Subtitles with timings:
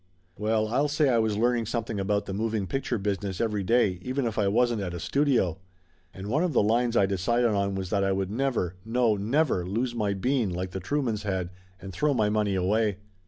[0.35, 4.25] Well, I'll say I was learning something about the moving picture business every day, even
[4.25, 5.59] if I wasn't at a studio!
[6.11, 9.63] And one of the lines I decided on was that I would never, no, never,
[9.63, 12.97] lose my bean like the True mans had, and throw my money away.